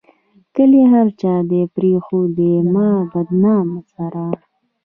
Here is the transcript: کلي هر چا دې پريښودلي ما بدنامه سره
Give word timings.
کلي 0.55 0.81
هر 0.93 1.07
چا 1.21 1.33
دې 1.49 1.61
پريښودلي 1.75 2.53
ما 2.73 2.89
بدنامه 3.11 3.79
سره 3.93 4.23